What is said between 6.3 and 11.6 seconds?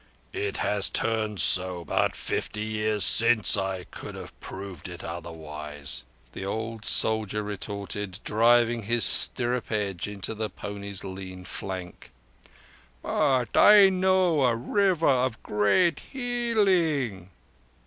the old soldier retorted, driving his stirrup edge into the pony's lean